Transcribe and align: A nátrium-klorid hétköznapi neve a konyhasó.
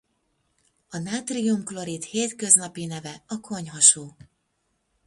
A 0.89 0.97
nátrium-klorid 0.99 2.03
hétköznapi 2.03 2.85
neve 2.85 3.23
a 3.27 3.39
konyhasó. 3.39 4.17